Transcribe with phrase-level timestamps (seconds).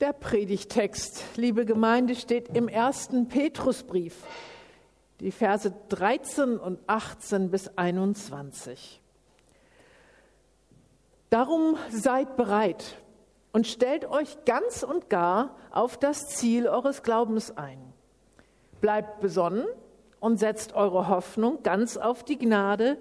[0.00, 4.24] Der Predigtext, liebe Gemeinde, steht im ersten Petrusbrief,
[5.20, 9.00] die Verse 13 und 18 bis 21.
[11.30, 12.98] Darum seid bereit
[13.52, 17.78] und stellt euch ganz und gar auf das Ziel eures Glaubens ein.
[18.82, 19.64] Bleibt besonnen
[20.20, 22.98] und setzt eure Hoffnung ganz auf die Gnade,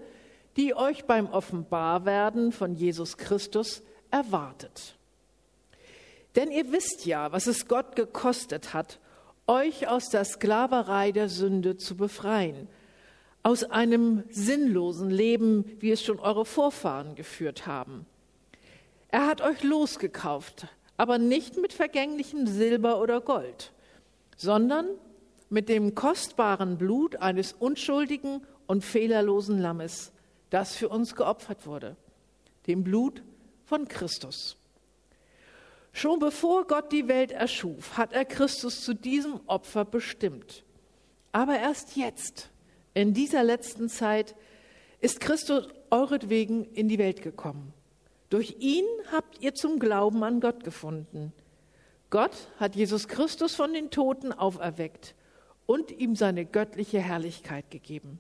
[0.56, 4.95] die euch beim Offenbarwerden von Jesus Christus erwartet.
[6.36, 9.00] Denn ihr wisst ja, was es Gott gekostet hat,
[9.48, 12.68] euch aus der Sklaverei der Sünde zu befreien,
[13.44, 18.06] aus einem sinnlosen Leben, wie es schon eure Vorfahren geführt haben.
[19.10, 23.72] Er hat euch losgekauft, aber nicht mit vergänglichem Silber oder Gold,
[24.36, 24.88] sondern
[25.50, 30.12] mit dem kostbaren Blut eines unschuldigen und fehlerlosen Lammes,
[30.50, 31.96] das für uns geopfert wurde,
[32.68, 33.22] dem Blut
[33.66, 34.58] von Christus.
[35.96, 40.66] Schon bevor Gott die Welt erschuf, hat er Christus zu diesem Opfer bestimmt.
[41.32, 42.50] Aber erst jetzt,
[42.94, 44.36] in dieser letzten Zeit,
[45.00, 47.72] ist Christus euretwegen in die Welt gekommen.
[48.30, 51.32] Durch ihn habt ihr zum Glauben an Gott gefunden.
[52.10, 55.16] Gott hat Jesus Christus von den Toten auferweckt
[55.66, 58.20] und ihm seine göttliche Herrlichkeit gegeben.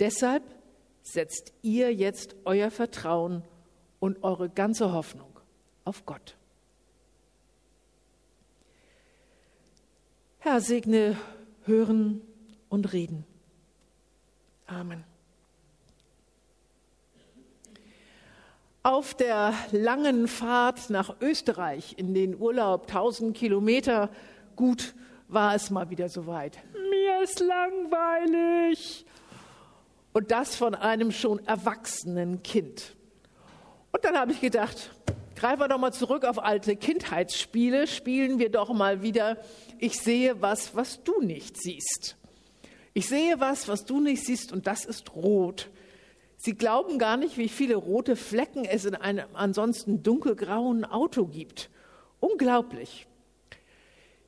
[0.00, 0.44] Deshalb
[1.02, 3.42] setzt ihr jetzt euer Vertrauen
[4.00, 5.38] und eure ganze Hoffnung
[5.84, 6.36] auf Gott.
[10.48, 11.16] Herr, segne
[11.64, 12.20] Hören
[12.68, 13.24] und Reden.
[14.68, 15.02] Amen.
[18.84, 24.08] Auf der langen Fahrt nach Österreich in den Urlaub 1000 Kilometer,
[24.54, 24.94] gut,
[25.26, 26.60] war es mal wieder soweit.
[26.74, 29.04] Mir ist langweilig.
[30.12, 32.94] Und das von einem schon erwachsenen Kind.
[33.90, 34.92] Und dann habe ich gedacht,
[35.36, 39.38] greifen wir doch mal zurück auf alte Kindheitsspiele, spielen wir doch mal wieder
[39.78, 42.16] ich sehe was, was du nicht siehst.
[42.94, 45.70] Ich sehe was, was du nicht siehst und das ist rot.
[46.38, 51.70] Sie glauben gar nicht, wie viele rote Flecken es in einem ansonsten dunkelgrauen Auto gibt.
[52.20, 53.06] Unglaublich.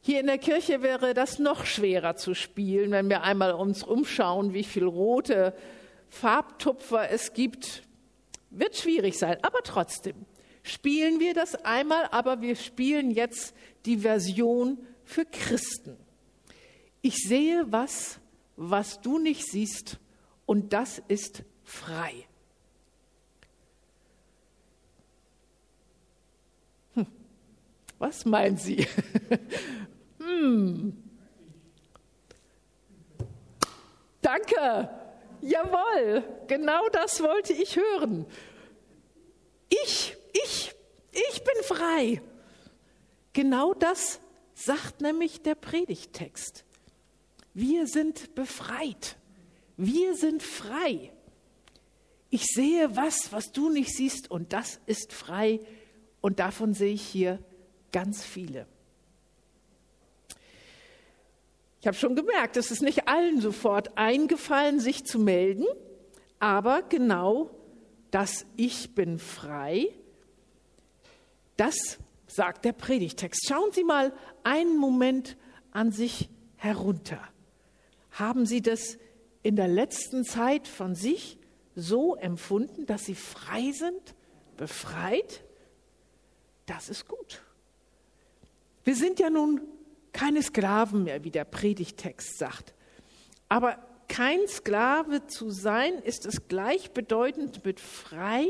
[0.00, 4.52] Hier in der Kirche wäre das noch schwerer zu spielen, wenn wir einmal uns umschauen,
[4.52, 5.54] wie viele rote
[6.08, 7.82] Farbtupfer es gibt.
[8.50, 10.14] Wird schwierig sein, aber trotzdem
[10.68, 13.54] spielen wir das einmal, aber wir spielen jetzt
[13.86, 15.96] die Version für Christen.
[17.00, 18.18] Ich sehe was,
[18.56, 19.98] was du nicht siehst,
[20.46, 22.26] und das ist frei.
[26.94, 27.06] Hm.
[27.98, 28.86] Was meinen Sie?
[30.18, 31.02] hm.
[34.22, 34.90] Danke.
[35.40, 38.26] Jawohl, genau das wollte ich hören.
[39.68, 40.74] Ich, ich,
[41.12, 42.22] ich bin frei.
[43.32, 44.20] Genau das
[44.54, 46.64] sagt nämlich der Predigtext.
[47.54, 49.16] Wir sind befreit.
[49.76, 51.12] Wir sind frei.
[52.30, 55.60] Ich sehe was, was du nicht siehst, und das ist frei.
[56.20, 57.38] Und davon sehe ich hier
[57.92, 58.66] ganz viele.
[61.80, 65.64] Ich habe schon gemerkt, es ist nicht allen sofort eingefallen, sich zu melden,
[66.40, 67.50] aber genau
[68.10, 69.88] das Ich bin frei,
[71.58, 73.46] das sagt der Predigtext.
[73.46, 74.12] Schauen Sie mal
[74.44, 75.36] einen Moment
[75.70, 77.20] an sich herunter.
[78.12, 78.98] Haben Sie das
[79.42, 81.38] in der letzten Zeit von sich
[81.74, 84.14] so empfunden, dass Sie frei sind,
[84.56, 85.44] befreit?
[86.66, 87.42] Das ist gut.
[88.84, 89.60] Wir sind ja nun
[90.12, 92.74] keine Sklaven mehr, wie der Predigtext sagt.
[93.48, 98.48] Aber kein Sklave zu sein, ist es gleichbedeutend mit frei?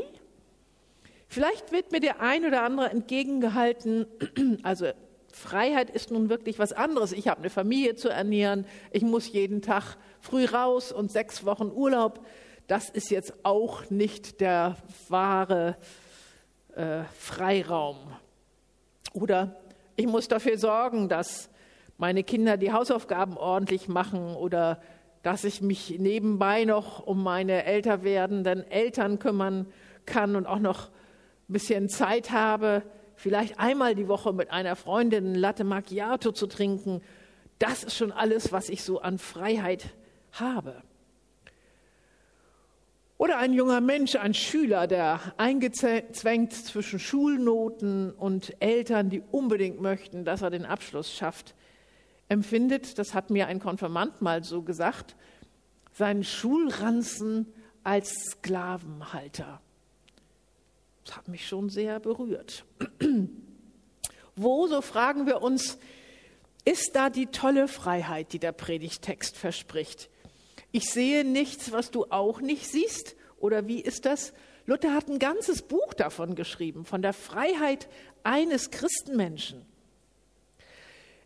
[1.31, 4.07] Vielleicht wird mir der ein oder andere entgegengehalten,
[4.63, 4.87] also
[5.31, 7.11] Freiheit ist nun wirklich was anderes.
[7.11, 11.71] Ich habe eine Familie zu ernähren, ich muss jeden Tag früh raus und sechs Wochen
[11.71, 12.25] Urlaub.
[12.65, 15.77] Das ist jetzt auch nicht der wahre
[16.75, 17.97] äh, Freiraum.
[19.13, 19.55] Oder
[19.95, 21.49] ich muss dafür sorgen, dass
[21.99, 24.81] meine Kinder die Hausaufgaben ordentlich machen oder
[25.21, 29.67] dass ich mich nebenbei noch um meine älter werdenden Eltern kümmern
[30.07, 30.89] kann und auch noch
[31.53, 32.83] bisschen Zeit habe,
[33.15, 37.01] vielleicht einmal die Woche mit einer Freundin Latte Macchiato zu trinken,
[37.59, 39.93] das ist schon alles, was ich so an Freiheit
[40.31, 40.81] habe.
[43.17, 50.23] Oder ein junger Mensch, ein Schüler, der eingezwängt zwischen Schulnoten und Eltern, die unbedingt möchten,
[50.23, 51.53] dass er den Abschluss schafft,
[52.29, 55.17] empfindet, das hat mir ein Konfirmand mal so gesagt,
[55.91, 57.47] seinen Schulranzen
[57.83, 59.59] als Sklavenhalter.
[61.09, 62.65] Das hat mich schon sehr berührt.
[64.35, 65.79] Wo, so fragen wir uns,
[66.65, 70.11] ist da die tolle Freiheit, die der Predigtext verspricht?
[70.71, 73.15] Ich sehe nichts, was du auch nicht siehst.
[73.39, 74.33] Oder wie ist das?
[74.67, 77.89] Luther hat ein ganzes Buch davon geschrieben, von der Freiheit
[78.21, 79.65] eines Christenmenschen.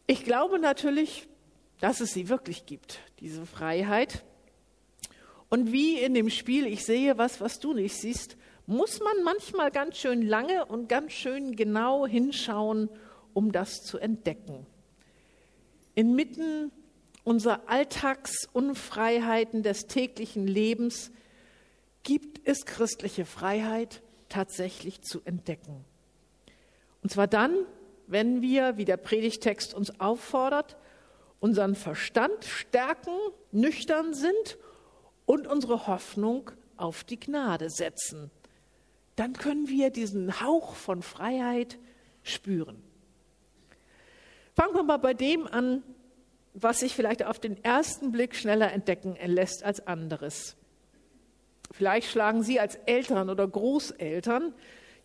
[0.07, 1.27] Ich glaube natürlich,
[1.81, 4.23] dass es sie wirklich gibt, diese Freiheit.
[5.49, 9.71] Und wie in dem Spiel, ich sehe was, was du nicht siehst, muss man manchmal
[9.71, 12.89] ganz schön lange und ganz schön genau hinschauen,
[13.33, 14.65] um das zu entdecken.
[15.95, 16.71] Inmitten
[17.23, 21.11] unserer Alltagsunfreiheiten des täglichen Lebens
[22.03, 25.85] gibt es christliche Freiheit tatsächlich zu entdecken.
[27.01, 27.55] Und zwar dann,
[28.07, 30.77] wenn wir, wie der Predigtext uns auffordert,
[31.39, 33.11] unseren Verstand stärken,
[33.51, 34.57] nüchtern sind
[35.25, 38.31] und unsere Hoffnung auf die Gnade setzen.
[39.15, 41.77] Dann können wir diesen Hauch von Freiheit
[42.23, 42.81] spüren.
[44.55, 45.83] Fangen wir mal bei dem an,
[46.53, 50.55] was sich vielleicht auf den ersten Blick schneller entdecken lässt als anderes.
[51.71, 54.53] Vielleicht schlagen Sie als Eltern oder Großeltern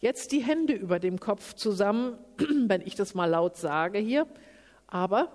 [0.01, 2.19] jetzt die Hände über dem Kopf zusammen,
[2.67, 4.27] wenn ich das mal laut sage hier.
[4.87, 5.33] Aber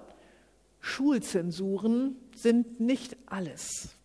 [0.79, 3.95] Schulzensuren sind nicht alles.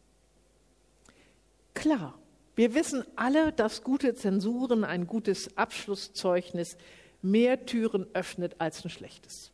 [1.74, 2.18] Klar,
[2.58, 6.76] wir wissen alle, dass gute Zensuren, ein gutes Abschlusszeugnis
[7.22, 9.52] mehr Türen öffnet als ein schlechtes.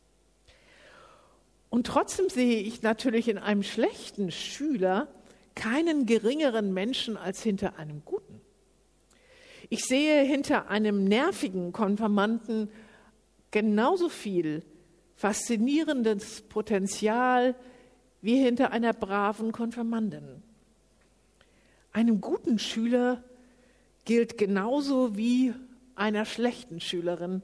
[1.69, 5.07] Und trotzdem sehe ich natürlich in einem schlechten Schüler
[5.53, 8.41] keinen geringeren Menschen als hinter einem guten.
[9.69, 12.71] Ich sehe hinter einem nervigen Konfirmanden
[13.51, 14.63] genauso viel
[15.15, 17.53] faszinierendes Potenzial
[18.23, 20.41] wie hinter einer braven Konfirmandin.
[21.95, 23.23] Einem guten Schüler
[24.03, 25.53] gilt genauso wie
[25.95, 27.41] einer schlechten Schülerin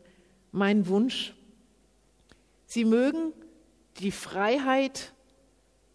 [0.51, 1.33] mein Wunsch.
[2.65, 3.31] Sie mögen
[3.99, 5.13] die Freiheit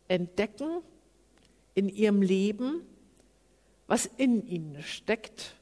[0.08, 0.80] entdecken
[1.74, 2.80] in ihrem Leben,
[3.88, 5.54] was in ihnen steckt,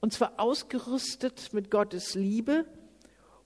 [0.00, 2.64] und zwar ausgerüstet mit Gottes Liebe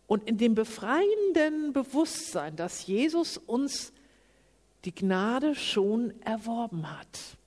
[0.06, 3.92] und in dem befreienden Bewusstsein, dass Jesus uns
[4.84, 7.37] die Gnade schon erworben hat.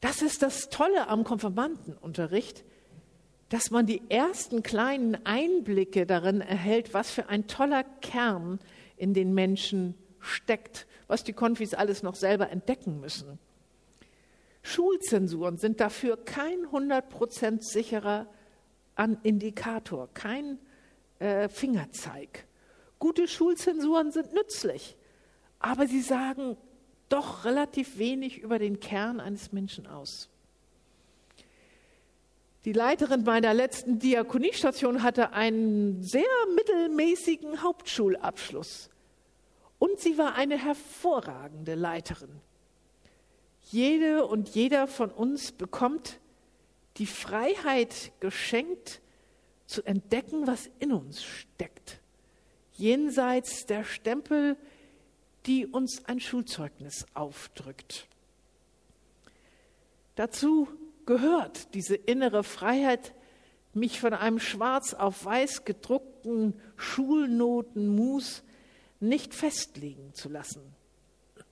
[0.00, 2.64] Das ist das Tolle am Konfirmandenunterricht,
[3.48, 8.58] dass man die ersten kleinen Einblicke darin erhält, was für ein toller Kern
[8.96, 13.38] in den Menschen steckt, was die Konfis alles noch selber entdecken müssen.
[14.62, 18.26] Schulzensuren sind dafür kein 100% sicherer
[19.22, 20.58] Indikator, kein
[21.20, 22.46] äh, Fingerzeig.
[22.98, 24.96] Gute Schulzensuren sind nützlich,
[25.60, 26.56] aber sie sagen
[27.08, 30.28] doch relativ wenig über den Kern eines Menschen aus.
[32.64, 36.24] Die Leiterin meiner letzten Diakoniestation hatte einen sehr
[36.54, 38.90] mittelmäßigen Hauptschulabschluss.
[39.78, 42.40] Und sie war eine hervorragende Leiterin.
[43.70, 46.18] Jede und jeder von uns bekommt
[46.96, 49.00] die Freiheit geschenkt,
[49.66, 52.00] zu entdecken, was in uns steckt,
[52.74, 54.56] jenseits der Stempel,
[55.46, 58.08] die uns ein Schulzeugnis aufdrückt.
[60.16, 60.68] Dazu
[61.04, 63.14] gehört diese innere Freiheit,
[63.74, 68.42] mich von einem schwarz auf weiß gedruckten Schulnotenmus
[69.00, 70.62] nicht festlegen zu lassen.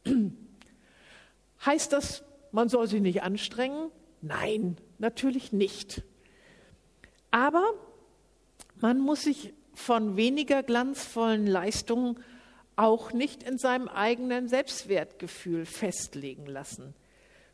[1.65, 3.91] heißt das, man soll sich nicht anstrengen?
[4.23, 6.03] Nein, natürlich nicht.
[7.31, 7.75] Aber
[8.81, 12.19] man muss sich von weniger glanzvollen Leistungen
[12.77, 16.95] auch nicht in seinem eigenen Selbstwertgefühl festlegen lassen.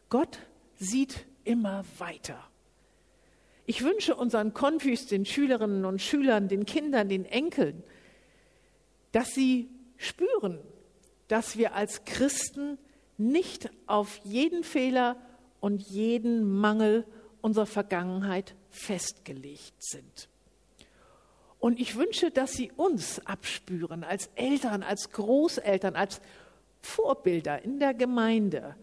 [0.09, 0.39] Gott
[0.77, 2.43] sieht immer weiter.
[3.67, 7.85] Ich wünsche unseren Konfis, den Schülerinnen und Schülern, den Kindern, den Enkeln,
[9.13, 10.59] dass sie spüren,
[11.29, 12.79] dass wir als Christen
[13.17, 15.17] nicht auf jeden Fehler
[15.61, 17.05] und jeden Mangel
[17.43, 20.29] unserer Vergangenheit festgelegt sind.
[21.61, 26.21] Und ich wünsche, dass Sie uns abspüren als Eltern, als Großeltern, als
[26.81, 28.75] Vorbilder in der Gemeinde,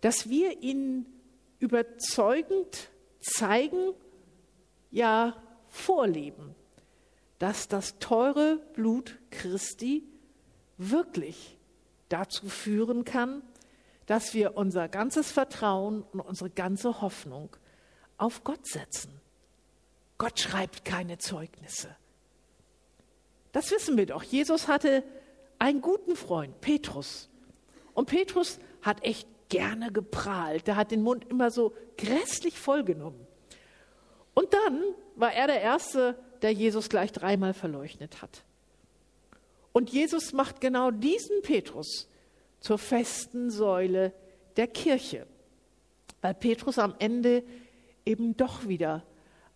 [0.00, 1.06] dass wir ihnen
[1.60, 3.94] überzeugend zeigen,
[4.90, 6.56] ja vorleben,
[7.38, 10.02] dass das teure Blut Christi
[10.76, 11.56] wirklich
[12.08, 13.42] dazu führen kann,
[14.06, 17.56] dass wir unser ganzes Vertrauen und unsere ganze Hoffnung
[18.16, 19.20] auf Gott setzen.
[20.20, 21.96] Gott schreibt keine Zeugnisse.
[23.52, 24.22] Das wissen wir doch.
[24.22, 25.02] Jesus hatte
[25.58, 27.30] einen guten Freund, Petrus.
[27.94, 30.66] Und Petrus hat echt gerne geprahlt.
[30.66, 33.26] Der hat den Mund immer so grässlich vollgenommen.
[34.34, 34.82] Und dann
[35.16, 38.44] war er der Erste, der Jesus gleich dreimal verleugnet hat.
[39.72, 42.08] Und Jesus macht genau diesen Petrus
[42.60, 44.12] zur festen Säule
[44.58, 45.26] der Kirche,
[46.20, 47.42] weil Petrus am Ende
[48.04, 49.02] eben doch wieder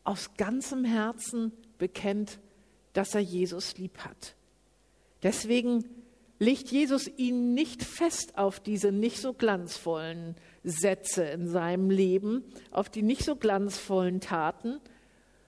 [0.04, 2.38] aus ganzem Herzen bekennt,
[2.92, 4.34] dass er Jesus lieb hat.
[5.22, 5.84] Deswegen
[6.38, 12.90] legt Jesus ihn nicht fest auf diese nicht so glanzvollen Sätze in seinem Leben, auf
[12.90, 14.80] die nicht so glanzvollen Taten,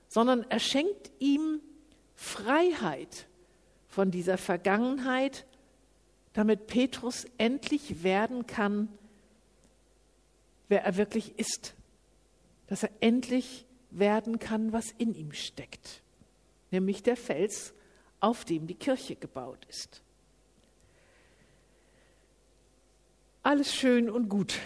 [0.08, 1.60] sondern er schenkt ihm
[2.14, 3.26] Freiheit
[3.88, 5.46] von dieser Vergangenheit,
[6.32, 8.88] damit Petrus endlich werden kann,
[10.68, 11.74] wer er wirklich ist,
[12.66, 13.65] dass er endlich
[13.98, 16.02] werden kann, was in ihm steckt,
[16.70, 17.74] nämlich der Fels,
[18.20, 20.02] auf dem die Kirche gebaut ist.
[23.42, 24.58] Alles schön und gut,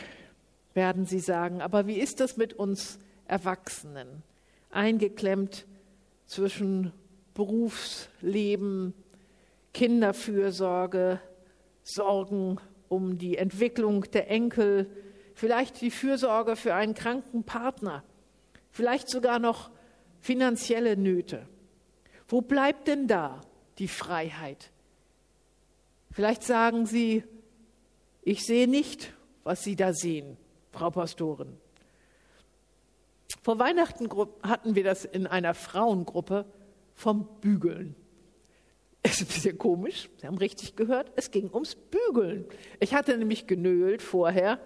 [0.74, 4.22] werden Sie sagen, aber wie ist das mit uns Erwachsenen?
[4.70, 5.66] Eingeklemmt
[6.26, 6.92] zwischen
[7.34, 8.94] Berufsleben,
[9.74, 11.20] Kinderfürsorge,
[11.82, 12.58] Sorgen
[12.88, 14.90] um die Entwicklung der Enkel,
[15.34, 18.02] vielleicht die Fürsorge für einen kranken Partner,
[18.70, 19.70] vielleicht sogar noch
[20.20, 21.46] finanzielle Nöte.
[22.28, 23.40] Wo bleibt denn da
[23.78, 24.70] die Freiheit?
[26.12, 27.24] Vielleicht sagen Sie,
[28.22, 29.12] ich sehe nicht,
[29.44, 30.36] was Sie da sehen,
[30.72, 31.56] Frau Pastorin.
[33.42, 34.08] Vor Weihnachten
[34.42, 36.44] hatten wir das in einer Frauengruppe
[36.94, 37.96] vom Bügeln.
[39.02, 42.44] Es ist ein bisschen komisch, Sie haben richtig gehört, es ging ums Bügeln.
[42.80, 44.60] Ich hatte nämlich genölt vorher,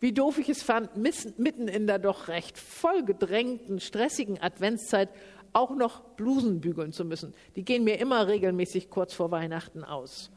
[0.00, 5.08] wie doof ich es fand, mitten in der doch recht vollgedrängten, stressigen Adventszeit
[5.52, 7.34] auch noch Blusen bügeln zu müssen.
[7.56, 10.30] Die gehen mir immer regelmäßig kurz vor Weihnachten aus.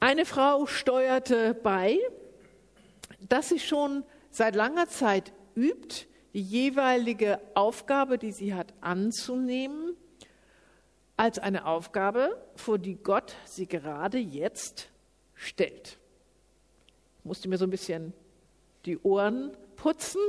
[0.00, 1.98] Eine Frau steuerte bei,
[3.28, 9.96] dass sie schon seit langer Zeit übt, die jeweilige Aufgabe, die sie hat, anzunehmen
[11.16, 14.90] als eine Aufgabe, vor die Gott sie gerade jetzt
[15.34, 15.98] stellt.
[17.26, 18.12] Ich musste mir so ein bisschen
[18.84, 20.20] die Ohren putzen.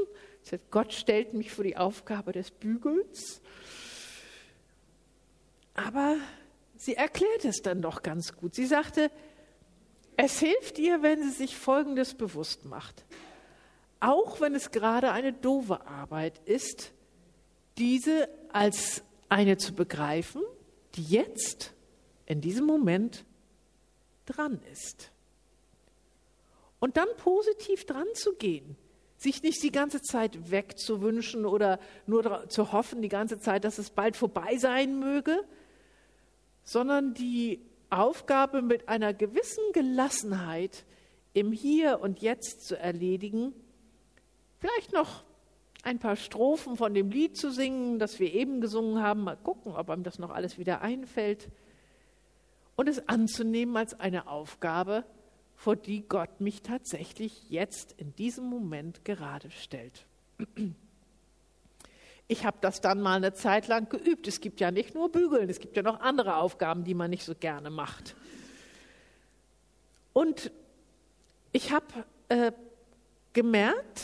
[0.72, 3.40] Gott stellt mich vor die Aufgabe des Bügels.
[5.76, 6.16] Aber
[6.76, 8.56] sie erklärt es dann doch ganz gut.
[8.56, 9.12] Sie sagte,
[10.16, 13.06] es hilft ihr, wenn sie sich Folgendes bewusst macht.
[14.00, 16.94] Auch wenn es gerade eine doofe Arbeit ist,
[17.78, 20.42] diese als eine zu begreifen
[20.96, 21.74] die jetzt
[22.26, 23.24] in diesem Moment
[24.26, 25.12] dran ist.
[26.80, 28.76] Und dann positiv dran zu gehen,
[29.18, 33.90] sich nicht die ganze Zeit wegzuwünschen oder nur zu hoffen die ganze Zeit, dass es
[33.90, 35.44] bald vorbei sein möge,
[36.64, 40.86] sondern die Aufgabe mit einer gewissen Gelassenheit
[41.34, 43.54] im Hier und Jetzt zu erledigen,
[44.60, 45.24] vielleicht noch
[45.84, 49.76] ein paar Strophen von dem Lied zu singen, das wir eben gesungen haben, mal gucken,
[49.76, 51.50] ob einem das noch alles wieder einfällt,
[52.76, 55.04] und es anzunehmen als eine Aufgabe,
[55.58, 60.06] vor die Gott mich tatsächlich jetzt in diesem Moment gerade stellt.
[62.30, 64.28] Ich habe das dann mal eine Zeit lang geübt.
[64.28, 67.24] Es gibt ja nicht nur Bügeln, es gibt ja noch andere Aufgaben, die man nicht
[67.24, 68.16] so gerne macht.
[70.14, 70.52] Und
[71.54, 71.86] ich habe
[72.30, 72.52] äh,
[73.34, 74.02] gemerkt,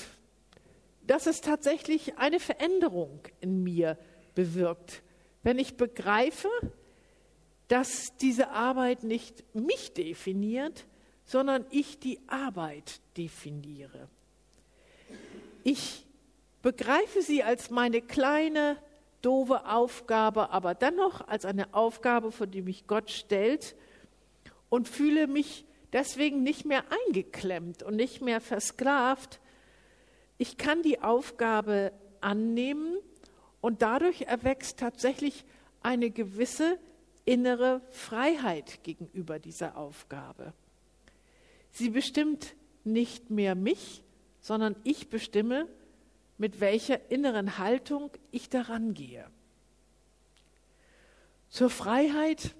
[1.06, 3.98] dass es tatsächlich eine Veränderung in mir
[4.36, 5.04] bewirkt,
[5.44, 6.50] wenn ich begreife,
[7.68, 10.86] dass diese Arbeit nicht mich definiert,
[11.26, 14.08] sondern ich die Arbeit definiere.
[15.64, 16.06] Ich
[16.62, 18.78] begreife sie als meine kleine,
[19.22, 23.76] doofe Aufgabe, aber dennoch als eine Aufgabe, vor die mich Gott stellt
[24.70, 29.40] und fühle mich deswegen nicht mehr eingeklemmt und nicht mehr versklavt,
[30.38, 32.98] ich kann die Aufgabe annehmen
[33.62, 35.46] und dadurch erwächst tatsächlich
[35.82, 36.80] eine gewisse
[37.24, 40.54] innere Freiheit gegenüber dieser Aufgabe.
[41.74, 44.04] Sie bestimmt nicht mehr mich,
[44.40, 45.68] sondern ich bestimme,
[46.38, 49.26] mit welcher inneren Haltung ich daran gehe.
[51.50, 52.56] Zur Freiheit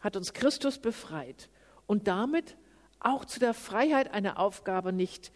[0.00, 1.48] hat uns Christus befreit
[1.86, 2.56] und damit
[3.00, 5.32] auch zu der Freiheit, eine Aufgabe nicht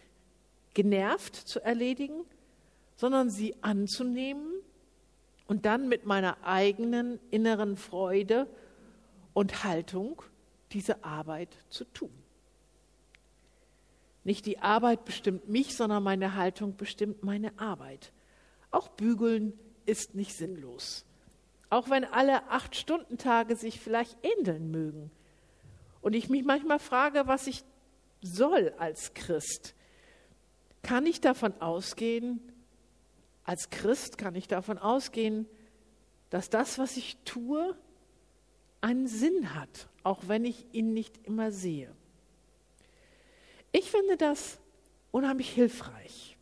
[0.73, 2.25] genervt zu erledigen,
[2.95, 4.53] sondern sie anzunehmen
[5.47, 8.47] und dann mit meiner eigenen inneren Freude
[9.33, 10.21] und Haltung
[10.71, 12.24] diese Arbeit zu tun.
[14.25, 18.11] Nicht die Arbeit bestimmt mich, sondern meine Haltung bestimmt meine Arbeit.
[18.71, 21.05] Auch bügeln ist nicht sinnlos.
[21.69, 25.11] Auch wenn alle Acht-Stunden-Tage sich vielleicht ähneln mögen.
[26.01, 27.63] Und ich mich manchmal frage, was ich
[28.21, 29.75] soll als Christ
[30.85, 32.39] kann ich davon ausgehen,
[33.43, 35.47] als Christ kann ich davon ausgehen,
[36.29, 37.75] dass das, was ich tue,
[38.81, 41.91] einen Sinn hat, auch wenn ich ihn nicht immer sehe.
[43.77, 44.57] Ich finde das
[45.11, 46.37] unheimlich hilfreich.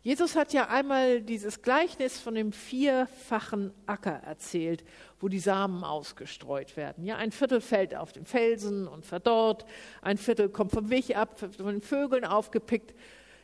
[0.00, 4.82] Jesus hat ja einmal dieses Gleichnis von dem vierfachen Acker erzählt,
[5.20, 7.04] wo die Samen ausgestreut werden.
[7.04, 9.66] Ja, ein Viertel fällt auf den Felsen und verdorrt,
[10.00, 12.94] ein Viertel kommt vom Weg ab, von den Vögeln aufgepickt,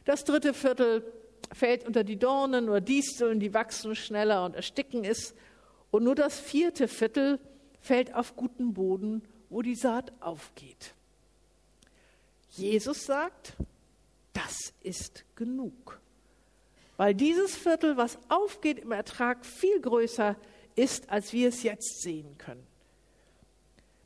[0.06, 1.04] das dritte Viertel
[1.52, 5.34] fällt unter die Dornen oder Disteln, die wachsen schneller und ersticken es.
[5.90, 7.38] Und nur das vierte Viertel
[7.80, 10.94] fällt auf guten Boden, wo die Saat aufgeht.
[12.50, 13.54] Jesus sagt,
[14.32, 16.00] das ist genug.
[16.96, 20.36] Weil dieses Viertel, was aufgeht im Ertrag, viel größer
[20.76, 22.66] ist, als wir es jetzt sehen können.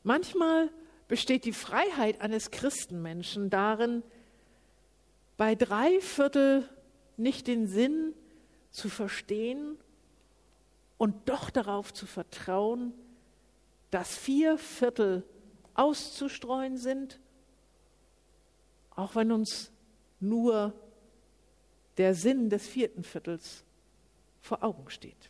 [0.03, 0.69] Manchmal
[1.07, 4.03] besteht die Freiheit eines Christenmenschen darin,
[5.37, 6.69] bei drei Viertel
[7.17, 8.13] nicht den Sinn
[8.71, 9.77] zu verstehen
[10.97, 12.93] und doch darauf zu vertrauen,
[13.91, 15.23] dass vier Viertel
[15.73, 17.19] auszustreuen sind,
[18.95, 19.71] auch wenn uns
[20.19, 20.73] nur
[21.97, 23.63] der Sinn des vierten Viertels
[24.41, 25.29] vor Augen steht.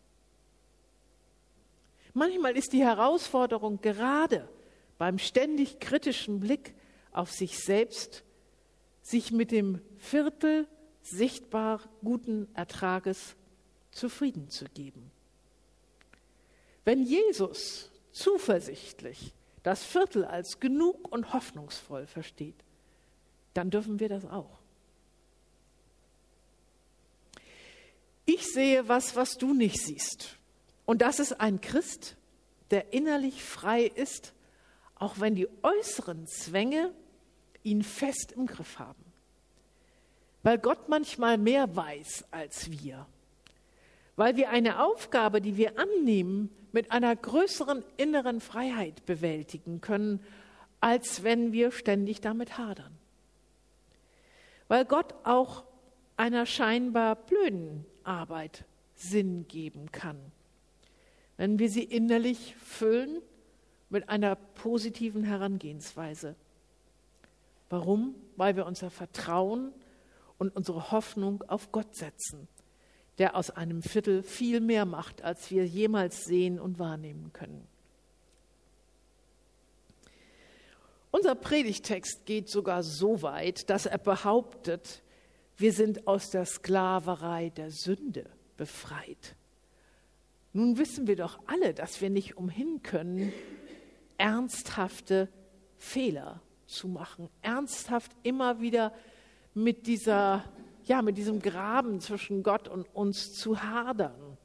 [2.14, 4.48] Manchmal ist die Herausforderung gerade
[4.98, 6.74] beim ständig kritischen Blick
[7.12, 8.24] auf sich selbst,
[9.02, 10.68] sich mit dem Viertel
[11.02, 13.36] sichtbar guten Ertrages
[13.92, 15.12] zufrieden zu geben.
[16.84, 22.56] Wenn Jesus zuversichtlich das Viertel als genug und hoffnungsvoll versteht,
[23.56, 24.60] dann dürfen wir das auch.
[28.26, 30.38] Ich sehe was, was du nicht siehst.
[30.86, 32.16] Und das ist ein Christ,
[32.72, 34.34] der innerlich frei ist,
[34.96, 36.92] auch wenn die äußeren Zwänge
[37.64, 39.06] ihn fest im Griff haben
[40.46, 43.08] weil Gott manchmal mehr weiß als wir,
[44.16, 50.20] weil wir eine Aufgabe, die wir annehmen, mit einer größeren inneren Freiheit bewältigen können,
[50.82, 52.96] als wenn wir ständig damit hadern.
[54.68, 55.64] Weil Gott auch
[56.18, 60.18] einer scheinbar blöden Arbeit Sinn geben kann,
[61.38, 63.22] wenn wir sie innerlich füllen
[63.90, 66.36] mit einer positiven Herangehensweise.
[67.70, 68.16] Warum?
[68.38, 69.74] Weil wir unser Vertrauen
[70.38, 72.48] und unsere Hoffnung auf Gott setzen,
[73.18, 77.68] der aus einem Viertel viel mehr macht, als wir jemals sehen und wahrnehmen können.
[81.16, 85.02] Unser Predigtext geht sogar so weit, dass er behauptet,
[85.56, 89.38] wir sind aus der Sklaverei der Sünde befreit.
[90.52, 93.32] Nun wissen wir doch alle, dass wir nicht umhin können,
[94.18, 95.30] ernsthafte
[95.78, 98.92] Fehler zu machen, ernsthaft immer wieder
[99.54, 100.44] mit dieser,
[100.84, 104.38] ja, mit diesem Graben zwischen Gott und uns zu hadern.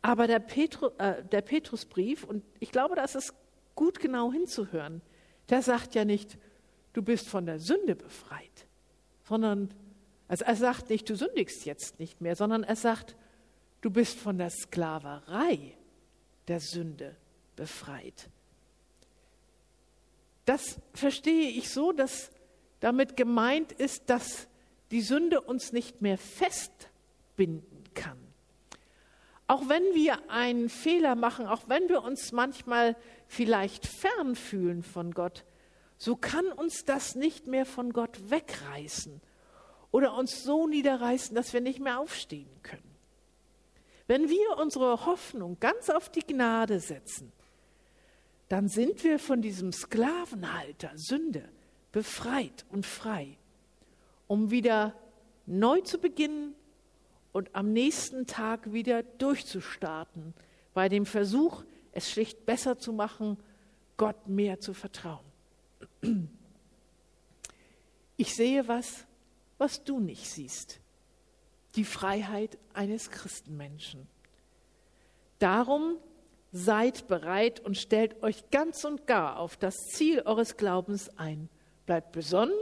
[0.00, 3.34] Aber der, Petru, äh, der Petrusbrief, und ich glaube, das ist
[3.76, 5.00] gut genau hinzuhören,
[5.52, 6.38] der sagt ja nicht,
[6.94, 8.66] du bist von der Sünde befreit,
[9.22, 9.72] sondern
[10.26, 13.16] also er sagt nicht, du sündigst jetzt nicht mehr, sondern er sagt,
[13.82, 15.76] du bist von der Sklaverei
[16.48, 17.16] der Sünde
[17.54, 18.30] befreit.
[20.46, 22.30] Das verstehe ich so, dass
[22.80, 24.48] damit gemeint ist, dass
[24.90, 28.31] die Sünde uns nicht mehr festbinden kann.
[29.52, 35.12] Auch wenn wir einen Fehler machen, auch wenn wir uns manchmal vielleicht fern fühlen von
[35.12, 35.44] Gott,
[35.98, 39.20] so kann uns das nicht mehr von Gott wegreißen
[39.90, 42.96] oder uns so niederreißen, dass wir nicht mehr aufstehen können.
[44.06, 47.30] Wenn wir unsere Hoffnung ganz auf die Gnade setzen,
[48.48, 51.46] dann sind wir von diesem Sklavenhalter Sünde
[51.92, 53.36] befreit und frei,
[54.28, 54.94] um wieder
[55.44, 56.54] neu zu beginnen
[57.32, 60.34] und am nächsten Tag wieder durchzustarten
[60.74, 63.38] bei dem Versuch, es schlicht besser zu machen,
[63.96, 65.24] Gott mehr zu vertrauen.
[68.16, 69.06] Ich sehe was,
[69.58, 70.80] was du nicht siehst.
[71.76, 74.06] Die Freiheit eines Christenmenschen.
[75.38, 75.96] Darum
[76.52, 81.48] seid bereit und stellt euch ganz und gar auf das Ziel eures Glaubens ein.
[81.86, 82.54] Bleibt besonnen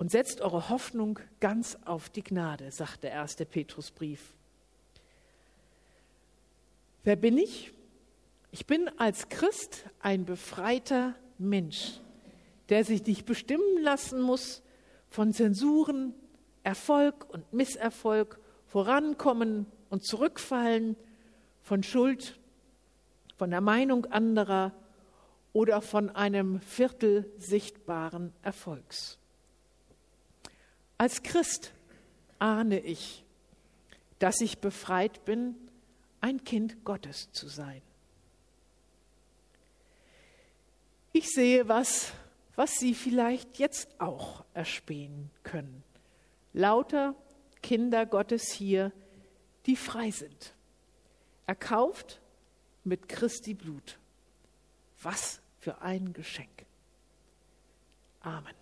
[0.00, 4.32] und setzt eure Hoffnung ganz auf die Gnade, sagt der erste Petrusbrief.
[7.04, 7.74] Wer bin ich?
[8.50, 12.00] Ich bin als Christ ein befreiter Mensch,
[12.70, 14.62] der sich nicht bestimmen lassen muss
[15.10, 16.14] von Zensuren,
[16.62, 20.96] Erfolg und Misserfolg, Vorankommen und Zurückfallen,
[21.60, 22.40] von Schuld,
[23.36, 24.72] von der Meinung anderer
[25.52, 29.19] oder von einem Viertel sichtbaren Erfolgs.
[31.00, 31.72] Als Christ
[32.38, 33.24] ahne ich,
[34.18, 35.56] dass ich befreit bin
[36.20, 37.80] ein Kind Gottes zu sein.
[41.14, 42.12] Ich sehe was,
[42.54, 45.82] was Sie vielleicht jetzt auch erspähen können.
[46.52, 47.14] Lauter
[47.62, 48.92] Kinder Gottes hier,
[49.64, 50.52] die frei sind.
[51.46, 52.20] Erkauft
[52.84, 53.98] mit Christi Blut.
[55.00, 56.66] Was für ein Geschenk.
[58.20, 58.59] Amen.